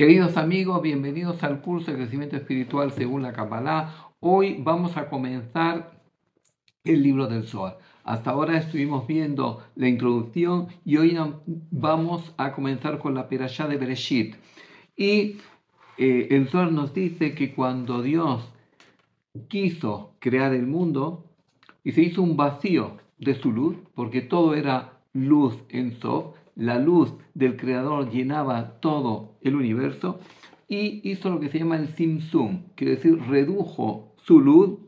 Queridos 0.00 0.38
amigos, 0.38 0.80
bienvenidos 0.80 1.42
al 1.42 1.60
curso 1.60 1.90
de 1.90 1.98
crecimiento 1.98 2.34
espiritual 2.34 2.90
según 2.90 3.20
la 3.20 3.34
Kabbalah. 3.34 4.08
Hoy 4.20 4.56
vamos 4.58 4.96
a 4.96 5.10
comenzar 5.10 5.90
el 6.84 7.02
libro 7.02 7.26
del 7.26 7.46
Zohar. 7.46 7.76
Hasta 8.04 8.30
ahora 8.30 8.56
estuvimos 8.56 9.06
viendo 9.06 9.62
la 9.76 9.88
introducción 9.88 10.68
y 10.86 10.96
hoy 10.96 11.18
vamos 11.70 12.32
a 12.38 12.52
comenzar 12.52 12.98
con 12.98 13.12
la 13.12 13.28
Perashá 13.28 13.68
de 13.68 13.76
Bereshit. 13.76 14.36
Y 14.96 15.36
eh, 15.98 16.28
el 16.30 16.48
Zohar 16.48 16.72
nos 16.72 16.94
dice 16.94 17.34
que 17.34 17.54
cuando 17.54 18.00
Dios 18.00 18.50
quiso 19.48 20.14
crear 20.18 20.54
el 20.54 20.66
mundo 20.66 21.26
y 21.84 21.92
se 21.92 22.00
hizo 22.00 22.22
un 22.22 22.38
vacío 22.38 22.96
de 23.18 23.34
su 23.34 23.52
luz, 23.52 23.76
porque 23.94 24.22
todo 24.22 24.54
era 24.54 24.94
luz 25.12 25.58
en 25.68 26.00
Sof, 26.00 26.36
la 26.56 26.78
luz 26.78 27.12
del 27.34 27.58
Creador 27.58 28.08
llenaba 28.10 28.80
todo 28.80 29.29
el 29.42 29.56
universo 29.56 30.20
y 30.68 31.08
hizo 31.10 31.30
lo 31.30 31.40
que 31.40 31.48
se 31.48 31.58
llama 31.58 31.76
el 31.76 31.88
Simsum, 31.88 32.62
quiere 32.76 32.94
decir 32.94 33.18
redujo 33.28 34.14
su 34.22 34.40
luz 34.40 34.78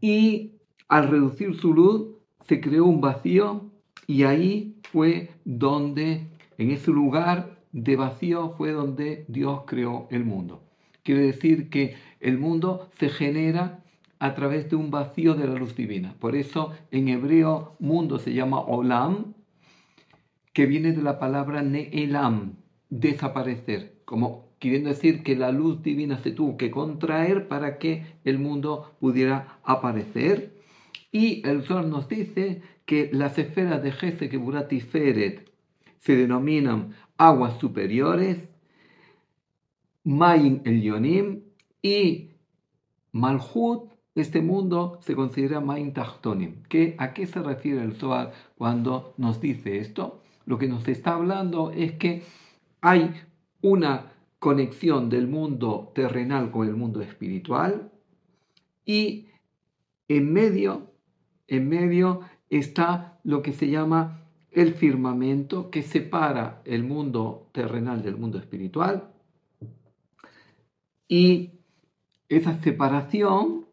y 0.00 0.52
al 0.88 1.08
reducir 1.08 1.54
su 1.54 1.74
luz 1.74 2.16
se 2.46 2.60
creó 2.60 2.86
un 2.86 3.00
vacío 3.00 3.70
y 4.06 4.22
ahí 4.22 4.80
fue 4.90 5.30
donde, 5.44 6.28
en 6.56 6.70
ese 6.70 6.90
lugar 6.90 7.60
de 7.72 7.96
vacío 7.96 8.54
fue 8.56 8.72
donde 8.72 9.26
Dios 9.28 9.62
creó 9.66 10.08
el 10.10 10.24
mundo. 10.24 10.64
Quiere 11.02 11.22
decir 11.22 11.68
que 11.68 11.96
el 12.20 12.38
mundo 12.38 12.88
se 12.98 13.10
genera 13.10 13.84
a 14.18 14.34
través 14.34 14.70
de 14.70 14.76
un 14.76 14.90
vacío 14.90 15.34
de 15.34 15.46
la 15.46 15.54
luz 15.54 15.76
divina. 15.76 16.14
Por 16.18 16.34
eso 16.34 16.72
en 16.90 17.08
hebreo 17.08 17.76
mundo 17.78 18.18
se 18.18 18.32
llama 18.32 18.60
olam, 18.60 19.34
que 20.52 20.66
viene 20.66 20.92
de 20.92 21.02
la 21.02 21.18
palabra 21.18 21.62
ne'elam, 21.62 22.56
desaparecer, 22.90 24.00
como 24.04 24.48
queriendo 24.58 24.88
decir 24.88 25.22
que 25.22 25.36
la 25.36 25.52
luz 25.52 25.82
divina 25.82 26.18
se 26.18 26.32
tuvo 26.32 26.56
que 26.56 26.70
contraer 26.70 27.48
para 27.48 27.78
que 27.78 28.04
el 28.24 28.38
mundo 28.38 28.96
pudiera 29.00 29.58
aparecer. 29.64 30.58
Y 31.12 31.46
el 31.46 31.64
sol 31.64 31.88
nos 31.90 32.08
dice 32.08 32.62
que 32.84 33.10
las 33.12 33.38
esferas 33.38 33.82
de 33.82 33.92
Gese, 33.92 34.28
Keburat 34.28 34.72
y 34.72 34.80
Feret 34.80 35.50
se 35.98 36.16
denominan 36.16 36.94
aguas 37.16 37.58
superiores, 37.58 38.38
Main 40.04 40.62
el 40.64 40.82
Yonim 40.82 41.42
y 41.82 42.30
Malhut 43.12 43.90
este 44.14 44.42
mundo 44.42 44.98
se 45.02 45.14
considera 45.14 45.60
Main 45.60 45.92
Tachtonim. 45.92 46.62
¿A 46.98 47.12
qué 47.12 47.26
se 47.26 47.40
refiere 47.40 47.82
el 47.82 47.94
Zohar 47.94 48.32
cuando 48.56 49.14
nos 49.16 49.40
dice 49.40 49.78
esto? 49.78 50.22
Lo 50.44 50.58
que 50.58 50.66
nos 50.66 50.88
está 50.88 51.14
hablando 51.14 51.70
es 51.70 51.92
que 51.92 52.24
hay 52.80 53.12
una 53.62 54.12
conexión 54.38 55.10
del 55.10 55.26
mundo 55.26 55.92
terrenal 55.94 56.50
con 56.50 56.68
el 56.68 56.76
mundo 56.76 57.00
espiritual 57.00 57.90
y 58.84 59.26
en 60.08 60.32
medio, 60.32 60.92
en 61.46 61.68
medio 61.68 62.20
está 62.48 63.18
lo 63.24 63.42
que 63.42 63.52
se 63.52 63.68
llama 63.68 64.24
el 64.50 64.74
firmamento 64.74 65.70
que 65.70 65.82
separa 65.82 66.62
el 66.64 66.84
mundo 66.84 67.48
terrenal 67.52 68.02
del 68.02 68.16
mundo 68.16 68.38
espiritual. 68.38 69.10
Y 71.06 71.52
esa 72.28 72.58
separación 72.60 73.66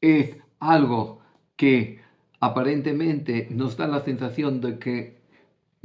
es 0.00 0.36
algo 0.58 1.20
que 1.56 2.00
aparentemente 2.40 3.48
nos 3.50 3.76
da 3.76 3.86
la 3.86 4.04
sensación 4.04 4.60
de 4.60 4.78
que 4.78 5.15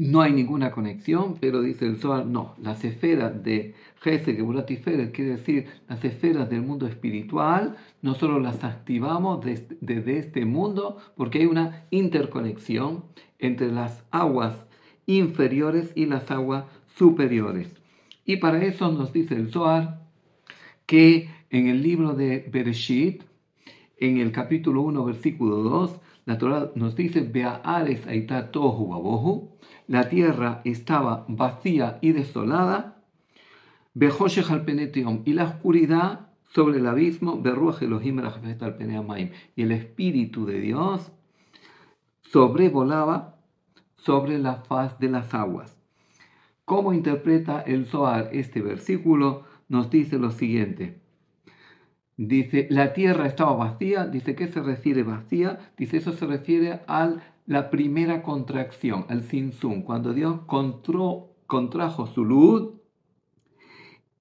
no 0.10 0.22
hay 0.22 0.34
ninguna 0.34 0.72
conexión, 0.72 1.36
pero 1.40 1.62
dice 1.62 1.86
el 1.86 1.98
Zohar, 1.98 2.26
no, 2.26 2.56
las 2.60 2.84
esferas 2.84 3.44
de 3.44 3.76
Gesed, 4.02 4.36
Gebulat 4.36 4.72
y 4.72 4.78
quiere 4.78 5.38
decir 5.38 5.68
las 5.88 6.04
esferas 6.04 6.50
del 6.50 6.64
mundo 6.64 6.88
espiritual, 6.88 7.78
nosotros 8.02 8.42
las 8.42 8.64
activamos 8.64 9.46
desde, 9.46 9.78
desde 9.80 10.18
este 10.18 10.46
mundo 10.46 10.98
porque 11.16 11.40
hay 11.40 11.46
una 11.46 11.86
interconexión 11.92 13.04
entre 13.38 13.72
las 13.72 14.04
aguas 14.10 14.56
inferiores 15.06 15.92
y 15.94 16.08
las 16.08 16.32
aguas 16.32 16.66
superiores. 16.96 17.70
Y 18.26 18.38
para 18.38 18.64
eso 18.64 18.92
nos 18.92 19.14
dice 19.14 19.36
el 19.36 19.52
Zohar 19.52 20.02
que 20.88 21.30
en 21.52 21.68
el 21.68 21.84
libro 21.84 22.14
de 22.14 22.50
Bereshit, 22.52 23.22
en 24.02 24.18
el 24.18 24.32
capítulo 24.32 24.82
1, 24.82 25.06
versículo 25.06 25.58
2, 25.58 26.00
la 26.26 26.38
Torah 26.38 26.72
nos 26.76 26.96
dice, 26.96 27.22
Bea'ares 27.22 28.06
aita 28.08 28.52
tohu 28.52 28.90
babohu, 28.90 29.52
la 29.88 30.10
tierra 30.10 30.62
estaba 30.66 31.24
vacía 31.28 32.00
y 32.02 32.12
desolada, 32.12 32.98
Bejoshech 33.94 34.50
al 34.50 34.66
y 35.26 35.34
la 35.34 35.44
oscuridad 35.44 36.30
sobre 36.54 36.80
el 36.80 36.88
abismo, 36.88 37.40
Berruach 37.42 37.82
Elohim 37.82 38.20
al 38.20 39.32
y 39.56 39.62
el 39.62 39.72
Espíritu 39.72 40.46
de 40.46 40.60
Dios 40.60 41.12
sobrevolaba 42.24 43.38
sobre 43.98 44.40
la 44.40 44.56
faz 44.56 44.98
de 44.98 45.10
las 45.10 45.34
aguas. 45.34 45.78
¿Cómo 46.66 46.94
interpreta 46.94 47.62
el 47.62 47.86
Zohar 47.86 48.30
este 48.32 48.62
versículo? 48.62 49.44
Nos 49.68 49.90
dice 49.92 50.18
lo 50.18 50.32
siguiente. 50.32 51.02
Dice, 52.24 52.68
la 52.70 52.94
tierra 52.94 53.26
estaba 53.26 53.54
vacía. 53.54 54.06
Dice, 54.06 54.36
¿qué 54.36 54.48
se 54.48 54.62
refiere 54.62 55.02
vacía? 55.02 55.58
Dice, 55.76 55.98
eso 55.98 56.12
se 56.12 56.28
refiere 56.28 56.82
a 56.86 57.16
la 57.48 57.72
primera 57.72 58.22
contracción, 58.22 59.06
al 59.10 59.24
sinsum, 59.24 59.82
cuando 59.82 60.14
Dios 60.14 60.42
contrajo 61.48 62.06
su 62.06 62.24
luz 62.24 62.74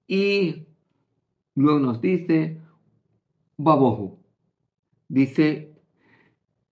y 0.07 0.65
luego 1.53 1.77
nos 1.77 2.01
dice, 2.01 2.59
babohu. 3.57 4.17
Dice, 5.07 5.75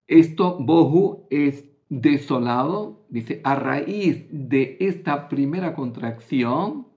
esto, 0.08 0.58
bohu, 0.60 1.28
es 1.30 1.70
desolado. 1.90 3.06
Dice, 3.10 3.40
a 3.44 3.54
raíz 3.54 4.26
de 4.32 4.78
esta 4.80 5.30
primera 5.30 5.76
contracción 5.76 6.88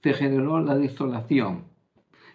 se 0.00 0.14
generó 0.14 0.60
la 0.60 0.76
desolación 0.76 1.71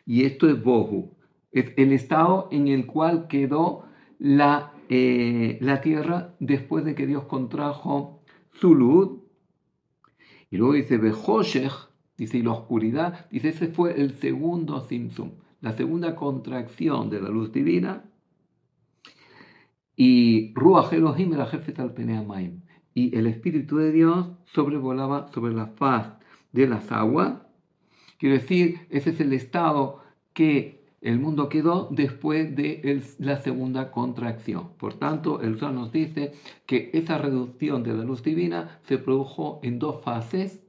y 0.07 0.23
esto 0.23 0.49
es 0.49 0.63
Bohu, 0.63 1.11
es 1.51 1.73
el 1.75 1.91
estado 1.91 2.47
en 2.49 2.69
el 2.69 2.85
cual 2.85 3.27
quedó 3.27 3.83
la, 4.17 4.71
eh, 4.87 5.57
la 5.59 5.81
tierra 5.81 6.33
después 6.39 6.85
de 6.85 6.95
que 6.95 7.05
Dios 7.05 7.25
contrajo 7.25 8.23
su 8.53 8.73
luz. 8.73 9.19
Y 10.49 10.55
luego 10.55 10.73
dice 10.73 10.97
Behoshech, 10.97 11.73
dice, 12.17 12.37
y 12.37 12.41
la 12.41 12.51
oscuridad, 12.51 13.29
dice, 13.29 13.49
ese 13.49 13.67
fue 13.67 13.99
el 13.99 14.13
segundo 14.13 14.79
Simsum, 14.79 15.31
la 15.59 15.73
segunda 15.73 16.15
contracción 16.15 17.09
de 17.09 17.21
la 17.21 17.29
luz 17.29 17.51
divina. 17.51 18.05
Y 19.97 20.53
Ruach 20.53 20.93
Elohim 20.93 21.33
era 21.33 21.47
jefe 21.47 21.73
Maim. 22.25 22.61
Y 22.93 23.13
el 23.15 23.27
Espíritu 23.27 23.75
de 23.75 23.91
Dios 23.91 24.29
sobrevolaba 24.45 25.27
sobre 25.33 25.53
la 25.53 25.67
faz 25.67 26.13
de 26.53 26.65
las 26.67 26.91
aguas 26.93 27.46
Quiero 28.17 28.35
decir, 28.35 28.87
ese 28.89 29.11
es 29.11 29.19
el 29.19 29.33
estado 29.33 30.01
que 30.33 30.77
el 31.01 31.19
mundo 31.19 31.49
quedó 31.49 31.87
después 31.91 32.55
de 32.55 33.01
la 33.19 33.37
segunda 33.37 33.91
contracción. 33.91 34.69
Por 34.77 34.95
tanto, 34.95 35.41
el 35.41 35.59
Sol 35.59 35.75
nos 35.75 35.91
dice 35.91 36.33
que 36.65 36.89
esa 36.93 37.19
reducción 37.19 37.83
de 37.83 37.93
la 37.93 38.03
luz 38.03 38.23
divina 38.23 38.79
se 38.83 38.97
produjo 38.97 39.59
en 39.61 39.77
dos 39.77 40.01
fases 40.03 40.63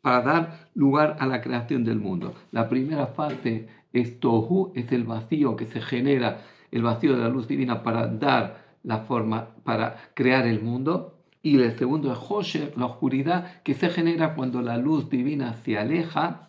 para 0.00 0.22
dar 0.22 0.68
lugar 0.74 1.16
a 1.20 1.26
la 1.26 1.40
creación 1.40 1.84
del 1.84 2.00
mundo. 2.00 2.34
La 2.50 2.68
primera 2.68 3.06
fase 3.06 3.68
es 3.92 4.18
Tohu, 4.18 4.72
es 4.74 4.90
el 4.90 5.04
vacío 5.04 5.54
que 5.54 5.66
se 5.66 5.80
genera, 5.80 6.42
el 6.72 6.82
vacío 6.82 7.16
de 7.16 7.22
la 7.22 7.28
luz 7.28 7.46
divina 7.46 7.82
para 7.82 8.08
dar 8.08 8.64
la 8.82 8.98
forma, 8.98 9.50
para 9.62 9.96
crear 10.14 10.46
el 10.46 10.60
mundo. 10.60 11.14
Y 11.40 11.60
el 11.60 11.78
segundo 11.78 12.12
es 12.12 12.18
Hosher, 12.28 12.76
la 12.76 12.86
oscuridad 12.86 13.62
que 13.62 13.74
se 13.74 13.88
genera 13.88 14.34
cuando 14.34 14.60
la 14.60 14.76
luz 14.76 15.08
divina 15.08 15.54
se 15.54 15.78
aleja 15.78 16.47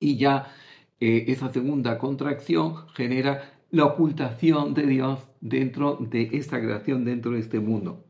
y 0.00 0.16
ya 0.16 0.52
eh, 1.00 1.24
esa 1.28 1.52
segunda 1.52 1.98
contracción 1.98 2.88
genera 2.94 3.52
la 3.70 3.84
ocultación 3.84 4.74
de 4.74 4.86
Dios 4.86 5.28
dentro 5.40 5.96
de 6.00 6.30
esta 6.32 6.60
creación, 6.60 7.04
dentro 7.04 7.32
de 7.32 7.40
este 7.40 7.60
mundo. 7.60 8.04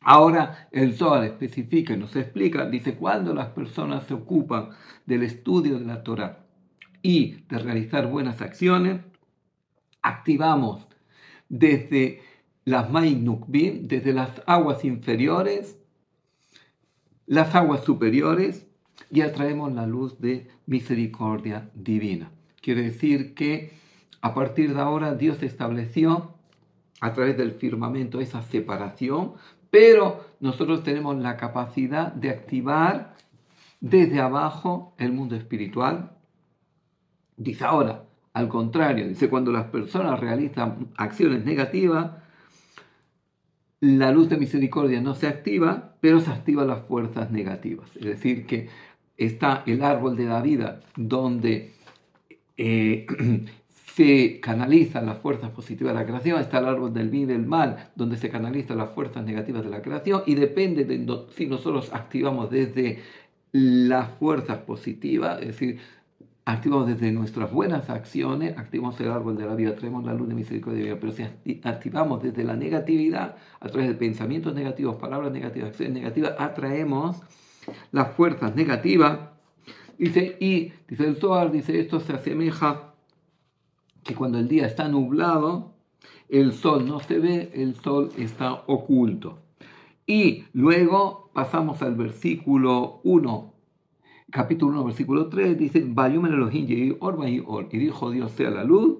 Ahora 0.00 0.68
el 0.72 0.94
Zohar 0.94 1.24
especifica 1.24 1.92
y 1.92 1.98
nos 1.98 2.14
explica, 2.16 2.68
dice, 2.68 2.94
cuando 2.94 3.34
las 3.34 3.48
personas 3.48 4.04
se 4.06 4.14
ocupan 4.14 4.70
del 5.06 5.22
estudio 5.22 5.78
de 5.78 5.84
la 5.84 6.02
Torah 6.02 6.46
y 7.02 7.42
de 7.48 7.58
realizar 7.58 8.06
buenas 8.06 8.40
acciones, 8.40 9.00
activamos 10.02 10.86
desde 11.48 12.22
las 12.64 12.90
Nukbim, 12.90 13.88
desde 13.88 14.12
las 14.12 14.42
aguas 14.46 14.84
inferiores, 14.84 15.78
las 17.26 17.54
aguas 17.54 17.84
superiores 17.84 18.67
y 19.10 19.22
atraemos 19.22 19.72
la 19.72 19.86
luz 19.86 20.20
de 20.20 20.48
misericordia 20.66 21.70
divina. 21.74 22.30
Quiere 22.60 22.82
decir 22.82 23.34
que 23.34 23.72
a 24.20 24.34
partir 24.34 24.74
de 24.74 24.80
ahora 24.80 25.14
Dios 25.14 25.42
estableció 25.42 26.34
a 27.00 27.12
través 27.12 27.36
del 27.36 27.52
firmamento 27.52 28.20
esa 28.20 28.42
separación, 28.42 29.34
pero 29.70 30.24
nosotros 30.40 30.82
tenemos 30.82 31.16
la 31.18 31.36
capacidad 31.36 32.12
de 32.12 32.30
activar 32.30 33.14
desde 33.80 34.20
abajo 34.20 34.94
el 34.98 35.12
mundo 35.12 35.36
espiritual. 35.36 36.12
Dice 37.36 37.64
ahora, 37.64 38.04
al 38.32 38.48
contrario, 38.48 39.06
dice 39.06 39.28
cuando 39.28 39.52
las 39.52 39.66
personas 39.66 40.18
realizan 40.18 40.88
acciones 40.96 41.44
negativas, 41.44 42.12
la 43.80 44.10
luz 44.10 44.28
de 44.28 44.36
misericordia 44.36 45.00
no 45.00 45.14
se 45.14 45.28
activa, 45.28 45.94
pero 46.00 46.18
se 46.20 46.30
activan 46.30 46.66
las 46.66 46.84
fuerzas 46.86 47.30
negativas. 47.30 47.94
Es 47.96 48.04
decir, 48.04 48.46
que 48.46 48.68
está 49.18 49.64
el 49.66 49.82
árbol 49.82 50.16
de 50.16 50.24
la 50.24 50.40
vida 50.40 50.80
donde 50.96 51.72
eh, 52.56 53.06
se 53.94 54.38
canalizan 54.40 55.06
las 55.06 55.18
fuerzas 55.18 55.50
positivas 55.50 55.92
de 55.92 56.00
la 56.00 56.06
creación, 56.06 56.40
está 56.40 56.58
el 56.58 56.66
árbol 56.66 56.94
del 56.94 57.10
bien 57.10 57.24
y 57.24 57.26
del 57.26 57.44
mal, 57.44 57.90
donde 57.96 58.16
se 58.16 58.30
canalizan 58.30 58.78
las 58.78 58.90
fuerzas 58.90 59.24
negativas 59.24 59.64
de 59.64 59.70
la 59.70 59.82
creación, 59.82 60.22
y 60.24 60.36
depende 60.36 60.84
de 60.84 61.04
si 61.34 61.46
nosotros 61.46 61.92
activamos 61.92 62.48
desde 62.48 63.00
las 63.50 64.10
fuerzas 64.12 64.58
positivas, 64.58 65.40
es 65.40 65.48
decir, 65.48 65.80
activamos 66.44 66.86
desde 66.86 67.10
nuestras 67.10 67.52
buenas 67.52 67.90
acciones, 67.90 68.56
activamos 68.56 68.98
el 69.00 69.10
árbol 69.10 69.36
de 69.36 69.46
la 69.46 69.56
vida, 69.56 69.74
traemos 69.74 70.04
la 70.04 70.14
luz 70.14 70.28
de 70.28 70.34
misericordia 70.34 70.84
vida, 70.84 70.98
pero 71.00 71.12
si 71.12 71.24
activamos 71.64 72.22
desde 72.22 72.44
la 72.44 72.54
negatividad, 72.56 73.36
a 73.58 73.68
través 73.68 73.88
de 73.88 73.94
pensamientos 73.94 74.54
negativos, 74.54 74.96
palabras 74.96 75.32
negativas, 75.32 75.70
acciones 75.70 75.94
negativas, 75.94 76.34
atraemos 76.38 77.20
las 77.92 78.14
fuerzas 78.14 78.54
negativas. 78.54 79.20
Dice, 79.98 80.36
y 80.40 80.72
dice 80.88 81.06
el 81.06 81.16
Zohar, 81.16 81.50
dice, 81.50 81.80
esto 81.80 82.00
se 82.00 82.12
asemeja 82.12 82.94
que 84.04 84.14
cuando 84.14 84.38
el 84.38 84.48
día 84.48 84.66
está 84.66 84.88
nublado, 84.88 85.74
el 86.28 86.52
sol 86.52 86.86
no 86.86 87.00
se 87.00 87.18
ve, 87.18 87.50
el 87.54 87.74
sol 87.74 88.10
está 88.16 88.52
oculto. 88.66 89.38
Y 90.06 90.44
luego 90.52 91.30
pasamos 91.32 91.82
al 91.82 91.94
versículo 91.94 93.00
1, 93.04 93.54
capítulo 94.30 94.72
1, 94.72 94.84
versículo 94.84 95.28
3, 95.28 95.58
dice, 95.58 95.78
y 95.78 97.78
dijo 97.78 98.10
Dios 98.10 98.32
sea 98.32 98.50
la 98.50 98.64
luz, 98.64 98.98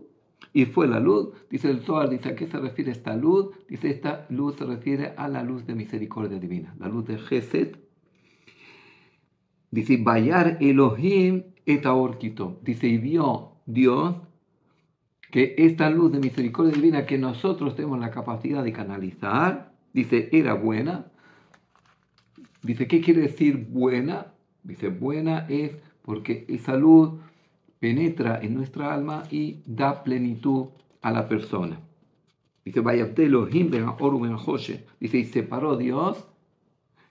y 0.52 0.66
fue 0.66 0.88
la 0.88 1.00
luz. 1.00 1.30
Dice 1.50 1.70
el 1.70 1.80
Zohar, 1.80 2.10
dice, 2.10 2.30
¿a 2.30 2.34
qué 2.34 2.46
se 2.46 2.58
refiere 2.58 2.90
esta 2.90 3.16
luz? 3.16 3.50
Dice, 3.68 3.90
esta 3.90 4.26
luz 4.30 4.56
se 4.56 4.64
refiere 4.64 5.14
a 5.16 5.28
la 5.28 5.42
luz 5.42 5.66
de 5.66 5.74
misericordia 5.74 6.38
divina, 6.38 6.74
la 6.78 6.88
luz 6.88 7.06
de 7.06 7.18
Geset. 7.18 7.78
Dice, 9.70 9.98
Bayar 9.98 10.56
Elohim 10.60 11.44
et 11.66 11.84
Dice, 12.62 12.88
y 12.88 12.98
vio 12.98 13.52
Dios 13.66 14.16
que 15.30 15.54
esta 15.58 15.90
luz 15.90 16.12
de 16.12 16.20
misericordia 16.20 16.72
divina 16.72 17.06
que 17.06 17.18
nosotros 17.18 17.76
tenemos 17.76 17.98
la 17.98 18.10
capacidad 18.10 18.64
de 18.64 18.72
canalizar, 18.72 19.72
dice, 19.92 20.30
era 20.32 20.54
buena. 20.54 21.06
Dice, 22.62 22.86
¿qué 22.86 23.00
quiere 23.00 23.22
decir 23.22 23.66
buena? 23.68 24.32
Dice, 24.62 24.88
buena 24.88 25.46
es 25.48 25.76
porque 26.02 26.46
esa 26.48 26.76
luz 26.76 27.12
penetra 27.78 28.40
en 28.42 28.54
nuestra 28.54 28.94
alma 28.94 29.24
y 29.30 29.62
da 29.66 30.02
plenitud 30.02 30.68
a 31.02 31.12
la 31.12 31.28
persona. 31.28 31.78
Dice, 32.64 32.80
Dice, 35.00 35.18
y 35.18 35.24
separó 35.24 35.76
Dios 35.76 36.26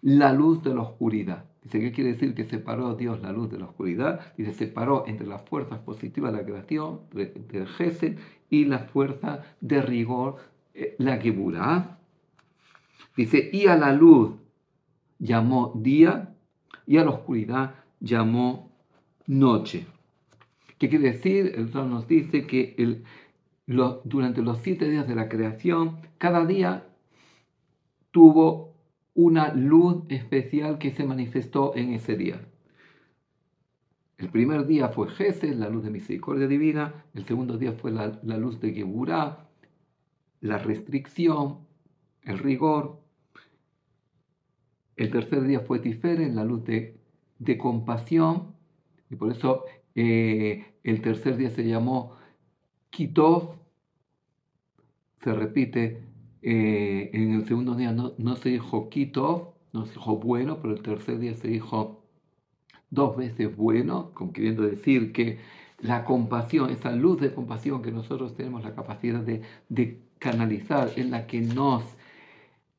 la 0.02 0.34
luz 0.34 0.64
de 0.64 0.74
la 0.74 0.82
oscuridad. 0.82 1.46
Dice, 1.68 1.82
¿qué 1.82 1.92
quiere 1.92 2.14
decir 2.14 2.34
que 2.34 2.46
separó 2.46 2.96
Dios 2.96 3.22
la 3.22 3.34
luz 3.34 3.52
de 3.52 3.60
la 3.60 3.66
oscuridad? 3.66 4.34
Dice, 4.38 4.54
separó 4.54 5.04
entre 5.06 5.28
las 5.28 5.42
fuerzas 5.42 5.80
positivas 5.80 6.32
de 6.32 6.38
la 6.38 6.46
creación, 6.46 7.02
del 7.12 7.68
Gesed, 7.68 8.18
y 8.50 8.64
la 8.64 8.80
fuerza 8.80 9.44
de 9.60 9.82
rigor, 9.82 10.38
eh, 10.74 10.96
la 10.98 11.18
Geburah. 11.18 12.00
Dice, 13.18 13.50
y 13.52 13.68
a 13.68 13.76
la 13.76 13.92
luz 13.92 14.36
llamó 15.20 15.74
día, 15.76 16.34
y 16.86 17.00
a 17.00 17.04
la 17.04 17.10
oscuridad 17.10 17.76
llamó 18.00 18.72
noche. 19.26 19.88
¿Qué 20.78 20.88
quiere 20.88 21.12
decir? 21.12 21.52
El 21.54 21.68
Zohar 21.68 21.88
nos 21.88 22.08
dice 22.08 22.48
que 22.48 23.02
durante 24.06 24.42
los 24.42 24.60
siete 24.60 24.90
días 24.90 25.06
de 25.06 25.16
la 25.16 25.28
creación, 25.28 25.98
cada 26.18 26.46
día 26.46 26.88
tuvo 28.12 28.67
una 29.18 29.52
luz 29.52 30.04
especial 30.10 30.78
que 30.78 30.92
se 30.92 31.04
manifestó 31.04 31.76
en 31.76 31.92
ese 31.92 32.16
día. 32.16 32.40
El 34.20 34.30
primer 34.30 34.68
día 34.68 34.90
fue 34.90 35.10
Jesús, 35.10 35.56
la 35.56 35.70
luz 35.70 35.84
de 35.84 35.90
misericordia 35.90 36.48
divina. 36.48 37.04
El 37.16 37.26
segundo 37.26 37.58
día 37.58 37.74
fue 37.74 37.92
la, 37.92 38.20
luz 38.38 38.60
de 38.60 38.74
Geburah, 38.74 39.50
la 40.42 40.60
restricción, 40.60 41.66
el 42.26 42.38
rigor. 42.38 43.02
El 44.96 45.10
tercer 45.10 45.42
día 45.46 45.62
fue 45.62 45.80
Tiferet, 45.80 46.32
la 46.32 46.46
luz 46.46 46.64
de, 46.66 47.00
compasión. 47.58 48.54
Y 49.10 49.16
por 49.16 49.32
eso 49.32 49.64
eh, 49.96 50.64
el 50.84 51.02
tercer 51.02 51.38
día 51.38 51.50
se 51.50 51.68
llamó 51.68 52.18
Kitov. 52.92 53.56
Se 55.24 55.34
repite 55.34 56.07
eh, 56.50 57.10
en 57.12 57.34
el 57.34 57.46
segundo 57.46 57.76
día 57.76 57.92
no, 57.92 58.36
se 58.38 58.48
dijo 58.48 58.90
quito, 58.90 59.56
no 59.74 59.86
se 59.86 59.96
dijo 59.96 60.16
bueno, 60.16 60.60
pero 60.62 60.76
el 60.76 60.82
tercer 60.82 61.20
día 61.20 61.34
se 61.34 61.50
dijo 61.50 62.06
dos 62.90 63.18
veces 63.18 63.54
bueno, 63.58 64.12
como 64.14 64.32
queriendo 64.32 64.64
decir 64.64 65.12
que 65.12 65.40
la 65.80 66.06
compasión, 66.06 66.70
esa 66.70 66.94
luz 66.94 67.20
de 67.20 67.34
compasión 67.34 67.82
que 67.82 67.92
nosotros 67.92 68.34
tenemos 68.34 68.64
la 68.64 68.74
capacidad 68.74 69.20
de, 69.20 70.00
canalizar, 70.20 70.94
en 70.96 71.12
la 71.12 71.28
que 71.28 71.42
nos 71.42 71.84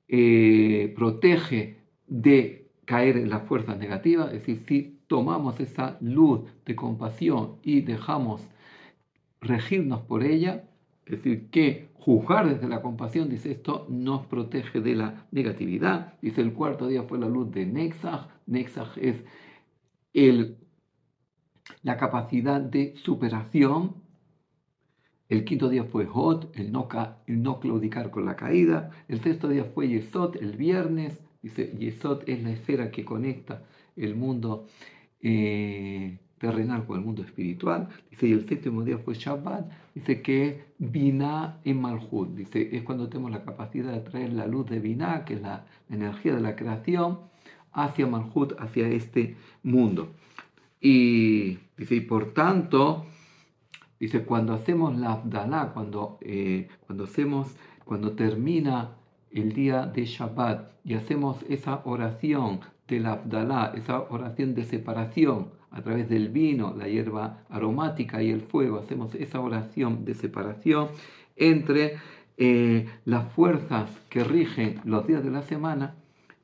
eh, 0.08 0.94
protege 0.96 1.76
de 2.06 2.70
caer 2.86 3.18
en 3.18 3.28
las 3.28 3.42
fuerzas 3.42 3.78
negativas, 3.78 4.28
es 4.28 4.40
decir, 4.46 4.64
si 4.66 4.98
tomamos 5.08 5.60
esa 5.60 5.98
luz 6.00 6.40
de 6.64 6.74
compasión 6.74 7.56
y 7.62 7.82
dejamos 7.82 8.40
regirnos 9.42 10.00
por 10.00 10.24
ella, 10.24 10.64
es 11.08 11.22
decir, 11.22 11.48
que 11.48 11.88
juzgar 11.94 12.46
desde 12.46 12.68
la 12.68 12.82
compasión, 12.82 13.30
dice 13.30 13.52
esto, 13.52 13.86
nos 13.88 14.26
protege 14.26 14.82
de 14.82 14.94
la 14.94 15.26
negatividad. 15.30 16.18
Dice 16.20 16.42
el 16.42 16.52
cuarto 16.52 16.86
día 16.86 17.04
fue 17.04 17.18
la 17.18 17.28
luz 17.28 17.50
de 17.50 17.64
Nexaj. 17.64 18.28
Nexaj 18.46 18.98
es 18.98 19.24
el, 20.12 20.58
la 21.82 21.96
capacidad 21.96 22.60
de 22.60 22.94
superación. 22.96 23.94
El 25.30 25.44
quinto 25.46 25.70
día 25.70 25.84
fue 25.84 26.04
Hot, 26.04 26.54
el 26.58 26.72
no, 26.72 26.88
el 27.26 27.42
no 27.42 27.58
claudicar 27.58 28.10
con 28.10 28.26
la 28.26 28.36
caída. 28.36 28.90
El 29.08 29.22
sexto 29.22 29.48
día 29.48 29.64
fue 29.64 29.88
Yesod, 29.88 30.36
el 30.36 30.58
viernes. 30.58 31.18
Dice, 31.40 31.74
Yesod 31.78 32.22
es 32.26 32.42
la 32.42 32.50
esfera 32.50 32.90
que 32.90 33.06
conecta 33.06 33.62
el 33.96 34.14
mundo. 34.14 34.66
Eh, 35.22 36.18
terrenal 36.38 36.86
con 36.86 36.98
el 36.98 37.04
mundo 37.04 37.22
espiritual. 37.22 37.88
Dice, 38.10 38.28
y 38.28 38.32
el 38.32 38.48
séptimo 38.48 38.82
día 38.82 38.98
fue 38.98 39.14
Shabbat. 39.14 39.70
Dice 39.94 40.22
que 40.22 40.48
es 40.48 40.54
Binah 40.78 41.60
en 41.64 41.80
Malhut. 41.80 42.34
Dice, 42.34 42.76
es 42.76 42.82
cuando 42.82 43.08
tenemos 43.08 43.30
la 43.30 43.44
capacidad 43.44 43.92
de 43.92 44.00
traer 44.00 44.32
la 44.32 44.46
luz 44.46 44.66
de 44.70 44.80
Binah, 44.80 45.24
que 45.24 45.34
es 45.34 45.42
la 45.42 45.66
energía 45.90 46.34
de 46.34 46.40
la 46.40 46.56
creación, 46.56 47.20
hacia 47.72 48.06
Malhut, 48.06 48.54
hacia 48.58 48.88
este 48.88 49.36
mundo. 49.62 50.10
Y 50.80 51.58
dice, 51.76 51.96
y 51.96 52.00
por 52.00 52.32
tanto, 52.32 53.06
dice, 53.98 54.24
cuando 54.24 54.54
hacemos 54.54 54.96
la 54.96 55.12
Abdalá, 55.12 55.72
cuando, 55.74 56.18
eh, 56.20 56.68
cuando 56.86 57.04
hacemos, 57.04 57.56
cuando 57.84 58.12
termina 58.12 58.92
el 59.30 59.52
día 59.52 59.86
de 59.86 60.04
Shabbat 60.04 60.70
y 60.84 60.94
hacemos 60.94 61.44
esa 61.48 61.82
oración 61.84 62.60
de 62.86 63.00
la 63.00 63.12
Abdalá, 63.12 63.72
esa 63.76 64.00
oración 64.00 64.54
de 64.54 64.64
separación, 64.64 65.57
a 65.70 65.82
través 65.82 66.08
del 66.08 66.28
vino, 66.28 66.74
la 66.76 66.88
hierba 66.88 67.40
aromática 67.48 68.22
y 68.22 68.30
el 68.30 68.42
fuego, 68.42 68.78
hacemos 68.78 69.14
esa 69.14 69.40
oración 69.40 70.04
de 70.04 70.14
separación 70.14 70.88
entre 71.36 71.98
eh, 72.36 72.86
las 73.04 73.32
fuerzas 73.32 73.90
que 74.08 74.24
rigen 74.24 74.80
los 74.84 75.06
días 75.06 75.22
de 75.24 75.30
la 75.30 75.42
semana 75.42 75.94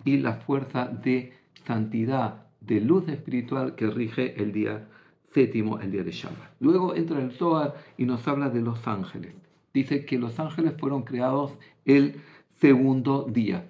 y 0.05 0.19
la 0.19 0.35
fuerza 0.35 0.87
de 0.87 1.33
santidad, 1.67 2.47
de 2.61 2.81
luz 2.81 3.09
espiritual 3.09 3.75
que 3.75 3.87
rige 3.89 4.41
el 4.43 4.53
día 4.53 4.89
séptimo, 5.33 5.81
el 5.81 5.91
día 5.91 6.05
de 6.05 6.13
Shabbat. 6.13 6.53
Luego 6.61 6.95
entra 6.95 7.21
el 7.21 7.33
Zohar 7.33 7.75
y 7.99 8.07
nos 8.07 8.27
habla 8.29 8.51
de 8.51 8.61
los 8.61 8.87
ángeles. 8.87 9.35
Dice 9.73 10.05
que 10.05 10.19
los 10.19 10.39
ángeles 10.39 10.75
fueron 10.79 11.03
creados 11.03 11.53
el 11.85 12.21
segundo 12.61 13.25
día. 13.25 13.67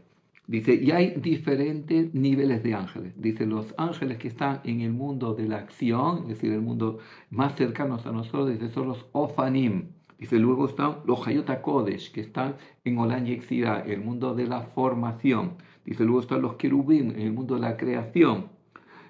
Dice, 0.47 0.75
y 0.75 0.91
hay 0.91 1.15
diferentes 1.17 2.13
niveles 2.13 2.63
de 2.63 2.75
ángeles. 2.75 3.15
Dice, 3.17 3.47
los 3.47 3.75
ángeles 3.79 4.19
que 4.19 4.29
están 4.29 4.61
en 4.65 4.83
el 4.83 4.93
mundo 4.93 5.33
de 5.35 5.49
la 5.49 5.57
acción, 5.57 6.25
es 6.25 6.29
decir, 6.29 6.53
el 6.53 6.61
mundo 6.61 6.99
más 7.31 7.57
cercano 7.57 7.99
a 8.05 8.13
nosotros, 8.13 8.51
dice, 8.51 8.69
son 8.69 8.89
los 8.89 9.07
Ofanim. 9.13 9.93
Dice, 10.19 10.39
luego 10.39 10.67
están 10.67 10.97
los 11.07 11.27
Hayota 11.27 11.63
Kodesh, 11.63 12.13
que 12.13 12.21
están 12.21 12.57
en 12.85 12.99
Olan 12.99 13.27
el 13.27 14.01
mundo 14.01 14.35
de 14.35 14.47
la 14.47 14.61
formación. 14.61 15.55
Dice, 15.87 16.05
luego 16.05 16.21
están 16.21 16.43
los 16.43 16.55
Kerubim, 16.55 17.11
en 17.13 17.21
el 17.21 17.33
mundo 17.33 17.55
de 17.55 17.63
la 17.63 17.79
creación. 17.79 18.49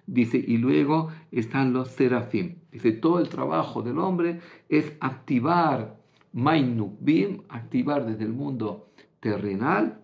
Dice, 0.06 0.38
y 0.38 0.58
luego 0.58 1.08
están 1.32 1.72
los 1.72 1.88
Serafim. 1.88 2.56
Dice, 2.70 2.92
todo 2.92 3.18
el 3.18 3.28
trabajo 3.28 3.82
del 3.82 3.98
hombre 3.98 4.40
es 4.68 4.92
activar 5.00 5.96
Mainubim, 6.32 7.42
activar 7.48 8.06
desde 8.06 8.24
el 8.24 8.32
mundo 8.32 8.90
terrenal 9.20 10.03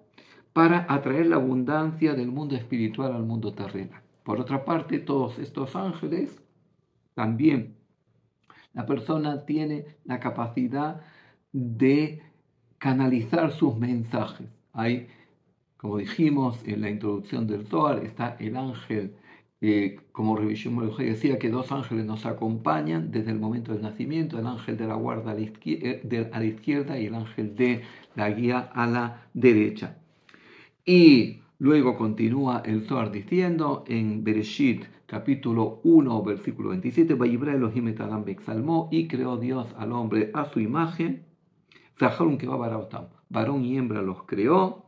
para 0.60 0.84
atraer 0.90 1.28
la 1.28 1.36
abundancia 1.36 2.12
del 2.12 2.30
mundo 2.30 2.54
espiritual 2.54 3.14
al 3.14 3.22
mundo 3.22 3.54
terrenal. 3.54 4.02
Por 4.22 4.38
otra 4.38 4.62
parte, 4.62 4.98
todos 4.98 5.38
estos 5.38 5.74
ángeles, 5.74 6.38
también 7.14 7.76
la 8.74 8.84
persona 8.84 9.46
tiene 9.46 9.86
la 10.04 10.20
capacidad 10.20 11.00
de 11.50 12.20
canalizar 12.76 13.52
sus 13.52 13.74
mensajes. 13.74 14.48
Hay, 14.74 15.08
como 15.78 15.96
dijimos 15.96 16.62
en 16.66 16.82
la 16.82 16.90
introducción 16.90 17.46
del 17.46 17.66
Zohar, 17.66 18.04
está 18.04 18.36
el 18.38 18.54
ángel 18.54 19.14
eh, 19.62 19.98
como 20.12 20.36
revisión 20.36 20.76
decía 20.98 21.38
que 21.38 21.48
dos 21.48 21.72
ángeles 21.72 22.04
nos 22.04 22.26
acompañan 22.26 23.10
desde 23.10 23.30
el 23.30 23.38
momento 23.38 23.72
del 23.72 23.80
nacimiento, 23.80 24.38
el 24.38 24.46
ángel 24.46 24.76
de 24.76 24.86
la 24.86 24.94
guarda 24.94 25.30
a 25.30 25.34
la, 25.34 25.40
la 25.40 26.44
izquierda 26.44 26.98
y 26.98 27.06
el 27.06 27.14
ángel 27.14 27.56
de 27.56 27.80
la 28.14 28.28
guía 28.28 28.58
a 28.74 28.86
la 28.86 29.22
derecha. 29.32 29.96
Y 30.92 31.38
luego 31.60 31.96
continúa 31.96 32.62
el 32.64 32.82
Zohar 32.82 33.12
diciendo 33.12 33.84
en 33.86 34.24
Bereshit 34.24 34.86
capítulo 35.06 35.78
1 35.84 36.24
versículo 36.24 36.70
27, 36.70 37.12
Elohim 37.12 37.86
et 37.86 38.00
Adam 38.00 38.24
y 38.90 39.06
creó 39.06 39.36
Dios 39.36 39.68
al 39.78 39.92
hombre 39.92 40.32
a 40.34 40.46
su 40.46 40.58
imagen, 40.58 41.24
que 41.96 42.46
va 42.48 42.88
varón 43.28 43.64
y 43.64 43.76
hembra 43.76 44.02
los 44.02 44.24
creó, 44.24 44.86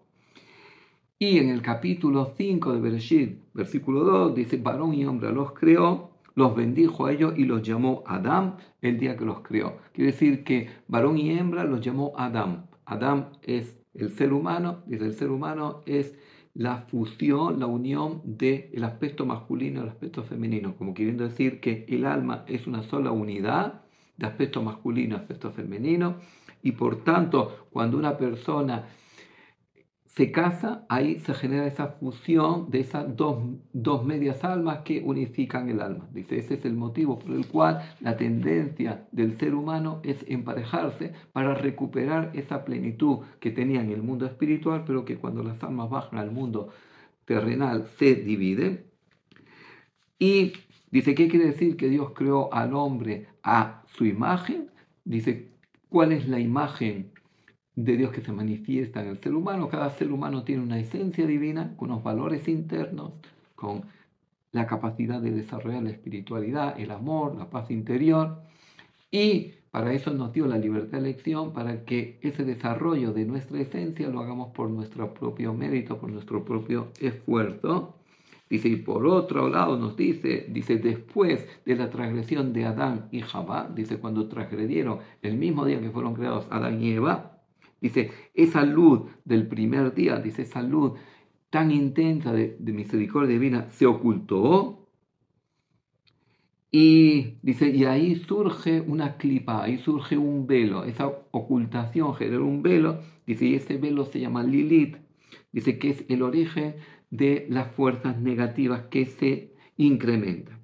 y 1.21 1.38
en 1.38 1.50
el 1.50 1.62
capítulo 1.62 2.32
5 2.37 2.73
de 2.73 2.80
Bereshit, 2.80 3.38
versículo 3.54 4.00
2, 4.02 4.35
dice, 4.35 4.56
varón 4.56 4.94
y 4.94 5.04
hombre 5.04 5.30
los 5.30 5.52
creó, 5.52 6.11
los 6.35 6.56
bendijo 6.56 7.06
a 7.06 7.12
ellos 7.12 7.35
y 7.37 7.44
los 7.44 7.62
llamó 7.62 8.02
Adam 8.06 8.56
el 8.80 8.99
día 8.99 9.16
que 9.16 9.25
los 9.25 9.42
creó. 9.42 9.76
Quiere 9.92 10.11
decir 10.11 10.42
que 10.42 10.68
varón 10.88 11.16
y 11.16 11.30
hembra 11.30 11.62
los 11.62 11.80
llamó 11.80 12.12
Adam. 12.16 12.66
Adam 12.87 13.26
es 13.42 13.81
el 13.94 14.11
ser 14.11 14.32
humano, 14.32 14.82
dice 14.87 15.04
el 15.04 15.14
ser 15.14 15.30
humano 15.30 15.82
es 15.87 16.14
la 16.54 16.78
fusión, 16.82 17.61
la 17.61 17.66
unión 17.66 18.20
del 18.25 18.84
aspecto 18.84 19.25
masculino 19.25 19.80
y 19.80 19.82
el 19.84 19.88
aspecto 19.88 20.22
femenino, 20.22 20.76
como 20.76 20.94
queriendo 20.94 21.25
decir 21.25 21.61
que 21.61 21.87
el 21.88 22.04
alma 22.04 22.44
es 22.46 22.66
una 22.66 22.82
sola 22.82 23.11
unidad 23.11 23.82
de 24.18 24.26
aspecto 24.26 24.62
masculino 24.62 25.16
y 25.16 25.18
aspecto 25.18 25.50
femenino, 25.50 26.16
y 26.62 26.72
por 26.72 27.04
tanto, 27.04 27.66
cuando 27.72 27.96
una 27.96 28.18
persona 28.18 28.87
se 30.14 30.31
casa, 30.31 30.85
ahí 30.90 31.21
se 31.21 31.33
genera 31.33 31.66
esa 31.66 31.88
fusión 31.88 32.71
de 32.71 32.81
esas 32.81 33.16
dos, 33.16 33.45
dos, 33.73 34.04
medias 34.04 34.45
almas 34.45 34.81
que 34.85 35.00
unifican 35.02 35.71
el 35.71 35.81
alma. 35.81 36.07
Dice, 36.12 36.37
ese 36.38 36.54
es 36.54 36.66
el 36.66 36.75
motivo 36.75 37.19
por 37.19 37.31
el 37.31 37.47
cual 37.47 37.81
la 38.00 38.19
tendencia 38.19 39.07
del 39.11 39.38
ser 39.38 39.54
humano 39.54 40.00
es 40.04 40.23
emparejarse 40.28 41.14
para 41.33 41.54
recuperar 41.54 42.31
esa 42.35 42.62
plenitud 42.62 43.21
que 43.40 43.50
tenía 43.50 43.81
en 43.81 43.90
el 43.90 44.02
mundo 44.02 44.26
espiritual, 44.26 44.85
pero 44.87 45.07
que 45.07 45.16
cuando 45.16 45.42
las 45.42 45.62
almas 45.62 45.88
bajan 45.88 46.19
al 46.19 46.31
mundo 46.31 46.69
terrenal 47.25 47.87
se 47.99 48.14
dividen. 48.14 48.85
Y 50.19 50.52
dice, 50.90 51.14
¿qué 51.14 51.26
quiere 51.28 51.47
decir 51.47 51.78
que 51.78 51.88
Dios 51.88 52.12
creó 52.14 52.52
al 52.52 52.75
hombre 52.75 53.28
a 53.42 53.83
su 53.87 54.04
imagen? 54.04 54.69
Dice, 55.07 55.49
¿cuál 55.88 56.12
es 56.12 56.28
la 56.28 56.38
imagen 56.38 57.12
de 57.75 57.97
Dios 57.97 58.12
que 58.12 58.21
se 58.21 58.33
manifiesta 58.33 59.02
en 59.02 59.09
el 59.09 59.19
ser 59.19 59.35
humano. 59.35 59.69
Cada 59.69 59.91
ser 59.91 60.12
humano 60.12 60.45
tiene 60.45 60.62
una 60.62 60.79
esencia 60.79 61.26
divina, 61.26 61.75
con 61.76 61.91
unos 61.91 62.02
valores 62.02 62.49
internos, 62.49 63.12
con 63.55 63.83
la 64.52 64.67
capacidad 64.67 65.21
de 65.21 65.31
desarrollar 65.31 65.83
la 65.83 65.91
espiritualidad, 65.91 66.79
el 66.79 66.91
amor, 66.91 67.35
la 67.37 67.49
paz 67.49 67.71
interior. 67.71 68.43
Y 69.11 69.52
para 69.71 69.95
eso 69.95 70.11
nos 70.11 70.33
dio 70.33 70.47
la 70.47 70.59
libertad 70.59 70.99
de 70.99 71.09
elección, 71.09 71.52
para 71.55 71.85
que 71.85 72.19
ese 72.21 72.45
desarrollo 72.45 73.12
de 73.12 73.25
nuestra 73.25 73.59
esencia 73.61 74.09
lo 74.09 74.21
hagamos 74.21 74.52
por 74.52 74.69
nuestro 74.69 75.14
propio 75.14 75.55
mérito, 75.55 75.99
por 75.99 76.11
nuestro 76.11 76.45
propio 76.45 76.88
esfuerzo. 77.00 77.95
Dice, 78.50 78.69
y 78.69 78.76
por 78.76 79.07
otro 79.07 79.49
lado 79.49 79.79
nos 79.79 79.97
dice, 79.97 80.47
dice, 80.50 80.76
después 80.76 81.47
de 81.64 81.75
la 81.75 81.88
transgresión 81.88 82.52
de 82.52 82.67
Adán 82.67 83.09
y 83.11 83.23
Jabá, 83.23 83.71
dice, 83.75 83.97
cuando 83.97 84.29
transgredieron 84.29 84.99
el 85.23 85.38
mismo 85.38 85.64
día 85.64 85.81
que 85.81 85.88
fueron 85.88 86.12
creados 86.12 86.47
Adán 86.50 86.83
y 86.83 86.91
Eva, 86.93 87.31
Dice, 87.82 88.12
esa 88.32 88.62
luz 88.64 89.10
del 89.24 89.48
primer 89.48 89.92
día, 89.92 90.20
dice, 90.20 90.42
esa 90.42 90.62
luz 90.62 90.92
tan 91.50 91.72
intensa 91.72 92.32
de, 92.32 92.56
misericordia 92.60 93.32
divina 93.32 93.68
se 93.70 93.86
ocultó. 93.86 94.88
Y 96.70 97.38
dice, 97.42 97.68
y 97.70 97.84
ahí 97.84 98.14
surge 98.14 98.80
una 98.80 99.16
clipa, 99.16 99.64
ahí 99.64 99.78
surge 99.78 100.16
un 100.16 100.46
velo, 100.46 100.84
esa 100.84 101.08
ocultación 101.32 102.14
genera 102.14 102.42
un 102.42 102.62
velo, 102.62 103.00
dice, 103.26 103.46
y 103.46 103.56
ese 103.56 103.76
velo 103.76 104.06
se 104.06 104.20
llama 104.20 104.44
Lilith, 104.44 104.96
dice 105.50 105.78
que 105.78 105.90
es 105.90 106.04
el 106.08 106.22
origen 106.22 106.76
de 107.10 107.46
las 107.50 107.72
fuerzas 107.72 108.16
negativas 108.18 108.84
que 108.90 109.04
se 109.06 109.54
incrementan. 109.76 110.60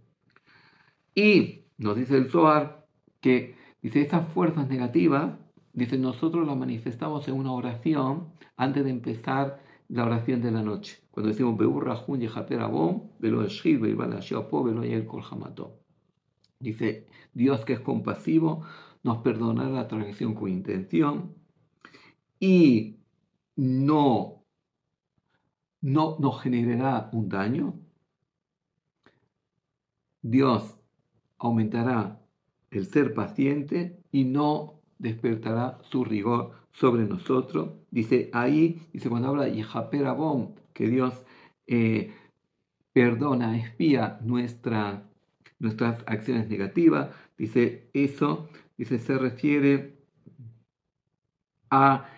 Y 1.14 1.64
nos 1.76 1.96
dice 1.96 2.16
el 2.16 2.30
Zohar 2.30 2.87
que, 3.20 3.56
dice, 3.82 4.00
esas 4.00 4.32
fuerzas 4.32 4.68
negativas 4.68 5.32
Dice, 5.78 5.97
nosotros 5.97 6.44
la 6.44 6.56
manifestamos 6.56 7.28
en 7.28 7.35
una 7.35 7.52
oración 7.52 8.32
antes 8.56 8.82
de 8.82 8.90
empezar 8.90 9.62
la 9.87 10.06
oración 10.06 10.42
de 10.42 10.50
la 10.50 10.61
noche. 10.61 10.99
Cuando 11.12 11.28
decimos, 11.28 11.56
Dice, 16.58 17.06
Dios 17.32 17.64
que 17.64 17.75
es 17.75 17.80
compasivo, 17.80 18.64
nos 19.04 19.18
perdonará 19.18 19.70
la 19.70 19.87
transgresión 19.87 20.35
con 20.35 20.49
intención 20.49 21.37
y 22.40 22.97
no, 23.54 24.42
no 25.80 26.16
nos 26.18 26.42
generará 26.42 27.08
un 27.12 27.28
daño. 27.28 27.78
Dios 30.23 30.76
aumentará 31.38 32.20
el 32.73 32.85
ser 32.85 33.14
paciente 33.14 34.02
y 34.11 34.25
no 34.25 34.77
despertará 34.99 35.78
su 35.83 36.05
rigor 36.05 36.52
sobre 36.73 37.05
nosotros. 37.05 37.71
Dice 37.90 38.31
ahí, 38.33 38.81
dice 38.93 39.09
cuando 39.09 39.28
habla 39.28 39.45
de 39.45 39.64
que 40.73 40.88
Dios 40.88 41.25
eh, 41.67 42.12
perdona, 42.93 43.57
espía 43.57 44.19
nuestra, 44.23 45.02
nuestras 45.59 46.02
acciones 46.07 46.49
negativas. 46.49 47.11
Dice 47.37 47.90
eso, 47.93 48.49
dice, 48.76 48.99
se 48.99 49.19
refiere 49.19 49.99
a 51.71 52.09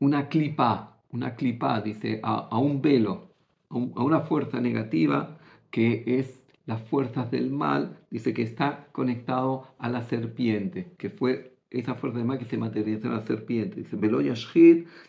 una 0.00 0.28
clipa, 0.28 1.02
una 1.10 1.34
clipa, 1.34 1.80
dice, 1.80 2.20
a, 2.22 2.58
un 2.58 2.82
velo, 2.82 3.34
a, 3.70 3.76
una 3.76 4.20
fuerza 4.20 4.60
negativa 4.60 5.38
que 5.70 6.04
es 6.18 6.42
las 6.66 6.82
fuerzas 6.82 7.30
del 7.30 7.50
mal, 7.50 7.98
dice 8.10 8.34
que 8.34 8.42
está 8.42 8.88
conectado 8.92 9.74
a 9.78 9.88
la 9.88 10.02
serpiente, 10.02 10.92
que 10.98 11.08
fue 11.08 11.57
esa 11.70 11.94
fuerza 11.94 12.18
de 12.18 12.24
mal 12.24 12.38
que 12.38 12.44
se 12.44 12.56
materializa 12.56 13.08
en 13.08 13.14
la 13.14 13.26
serpiente. 13.26 13.76
Dice, 13.76 13.96
Beloya 13.96 14.34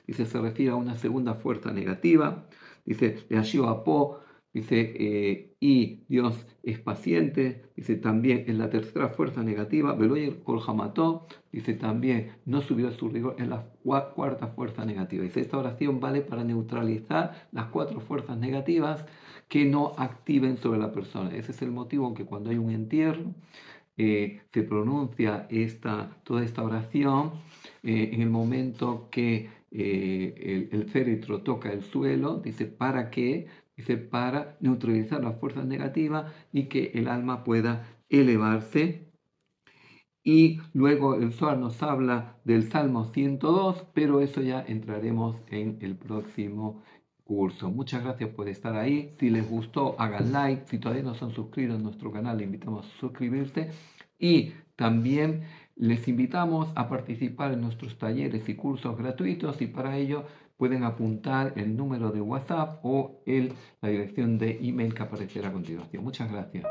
dice, 0.08 0.26
se 0.26 0.42
refiere 0.42 0.72
a 0.72 0.76
una 0.76 0.96
segunda 0.96 1.36
fuerza 1.36 1.72
negativa. 1.72 2.48
Dice, 2.86 3.26
Apo, 3.66 4.20
dice, 4.54 4.94
eh, 4.98 5.56
y 5.60 6.04
Dios 6.10 6.46
es 6.64 6.80
paciente. 6.80 7.64
Dice, 7.76 7.96
también 7.96 8.46
en 8.48 8.58
la 8.58 8.70
tercera 8.70 9.10
fuerza 9.10 9.44
negativa, 9.44 9.94
Beloya 9.94 10.32
Kolhamató, 10.44 11.28
dice, 11.52 11.74
también 11.74 12.34
no 12.46 12.62
subió 12.62 12.92
su 12.92 13.10
rigor 13.10 13.36
en 13.40 13.50
la 13.50 13.70
cuarta 13.84 14.48
fuerza 14.48 14.86
negativa. 14.86 15.24
Dice, 15.24 15.42
esta 15.42 15.58
oración 15.58 16.00
vale 16.00 16.22
para 16.22 16.44
neutralizar 16.44 17.48
las 17.52 17.68
cuatro 17.68 18.02
fuerzas 18.02 18.38
negativas 18.38 19.06
que 19.48 19.66
no 19.66 19.94
activen 19.98 20.58
sobre 20.58 20.80
la 20.80 20.92
persona. 20.92 21.36
Ese 21.36 21.52
es 21.52 21.62
el 21.62 21.72
motivo 21.72 22.14
que 22.14 22.26
cuando 22.26 22.52
hay 22.52 22.58
un 22.58 22.70
entierro, 22.70 23.34
eh, 24.02 24.44
se 24.54 24.64
pronuncia 24.64 25.46
esta, 25.50 26.22
toda 26.24 26.46
esta 26.46 26.64
oración 26.64 27.34
eh, 27.84 28.12
en 28.14 28.22
el 28.22 28.30
momento 28.30 29.10
que 29.12 29.50
eh, 29.72 30.70
el, 30.72 30.86
féretro 30.86 31.42
toca 31.42 31.74
el 31.74 31.84
suelo, 31.84 32.38
dice, 32.38 32.66
¿para 32.66 33.10
qué? 33.10 33.48
Dice, 33.76 33.98
para 33.98 34.56
neutralizar 34.62 35.22
las 35.22 35.38
fuerzas 35.38 35.66
negativas 35.66 36.32
y 36.54 36.68
que 36.70 36.92
el 36.96 37.10
alma 37.10 37.44
pueda 37.44 37.90
elevarse. 38.08 39.12
Y 40.24 40.60
luego 40.74 41.16
el 41.16 41.34
Zohar 41.34 41.58
nos 41.58 41.84
habla 41.84 42.38
del 42.46 42.64
Salmo 42.70 43.04
102, 43.04 43.86
pero 43.94 44.22
eso 44.22 44.42
ya 44.42 44.64
entraremos 44.66 45.36
en 45.50 45.78
el 45.82 45.98
próximo 45.98 46.84
curso. 47.30 47.70
Muchas 47.70 48.04
gracias 48.04 48.32
por 48.32 48.50
estar 48.50 48.76
ahí. 48.76 49.14
Si 49.20 49.30
les 49.30 49.48
gustó, 49.48 49.96
hagan 50.00 50.32
like. 50.34 50.64
Si 50.66 50.80
todavía 50.80 51.04
no 51.04 51.14
se 51.14 51.26
han 51.26 51.32
suscrito 51.32 51.76
a 51.76 51.78
nuestro 51.78 52.12
canal, 52.12 52.40
le 52.40 52.46
invitamos 52.46 52.88
a 52.88 53.00
suscribirse. 53.00 53.70
Y 54.18 54.54
también 54.76 55.44
les 55.76 56.08
invitamos 56.08 56.70
a 56.74 56.90
participar 56.90 57.54
en 57.54 57.62
nuestros 57.62 58.00
talleres 58.00 58.50
y 58.50 58.56
cursos 58.56 58.98
gratuitos 58.98 59.62
y 59.62 59.68
para 59.68 59.96
ello 59.96 60.26
pueden 60.58 60.84
apuntar 60.84 61.54
el 61.56 61.78
número 61.78 62.12
de 62.12 62.20
WhatsApp 62.20 62.80
o 62.84 63.22
el, 63.28 63.54
la 63.80 63.90
dirección 63.90 64.40
de 64.40 64.58
email 64.62 64.96
que 64.96 65.04
aparecerá 65.04 65.50
a 65.50 65.54
continuación. 65.54 66.04
Muchas 66.04 66.32
gracias. 66.32 66.66